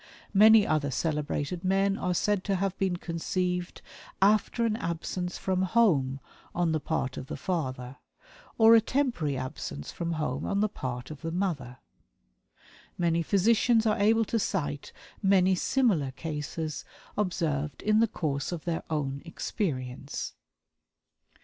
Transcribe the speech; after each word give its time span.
Many 0.33 0.65
other 0.65 0.89
celebrated 0.89 1.63
men 1.63 1.95
are 1.95 2.15
said 2.15 2.43
to 2.45 2.55
have 2.55 2.75
been 2.79 2.95
conceived 2.97 3.83
after 4.19 4.65
an 4.65 4.75
absence 4.77 5.37
from 5.37 5.61
home 5.61 6.19
on 6.55 6.71
the 6.71 6.79
part 6.79 7.17
of 7.17 7.27
the 7.27 7.37
father, 7.37 7.97
or 8.57 8.73
a 8.73 8.81
temporary 8.81 9.37
absence 9.37 9.91
from 9.91 10.13
home 10.13 10.43
on 10.43 10.59
the 10.59 10.67
part 10.69 11.11
of 11.11 11.21
the 11.21 11.29
mother. 11.31 11.77
Many 12.97 13.21
physicians 13.21 13.85
are 13.85 13.99
able 13.99 14.25
to 14.25 14.39
cite 14.39 14.91
many 15.21 15.53
similar 15.53 16.09
cases 16.09 16.83
observed 17.15 17.83
in 17.83 17.99
the 17.99 18.07
course 18.07 18.51
of 18.51 18.65
their 18.65 18.81
own 18.89 19.21
experience. 19.23 20.33